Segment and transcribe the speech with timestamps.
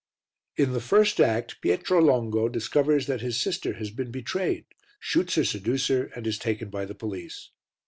[0.57, 4.65] In the first act Pietro Longo discovers that his sister has been betrayed,
[4.99, 7.51] shoots her seducer and is taken by the police.